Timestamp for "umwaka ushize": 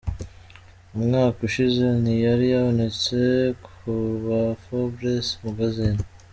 0.95-1.85